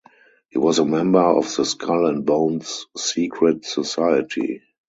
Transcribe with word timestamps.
He 0.49 0.57
was 0.57 0.79
a 0.79 0.83
member 0.85 1.19
of 1.21 1.55
the 1.55 1.63
Skull 1.63 2.07
and 2.07 2.25
Bones 2.25 2.87
secret 2.97 3.65
society. 3.65 4.63